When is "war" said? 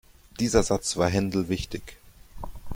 0.97-1.07